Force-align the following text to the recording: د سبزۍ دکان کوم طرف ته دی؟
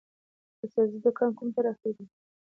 د 0.59 0.61
سبزۍ 0.73 0.99
دکان 1.05 1.31
کوم 1.37 1.49
طرف 1.57 1.75
ته 1.81 1.89
دی؟ 1.95 2.05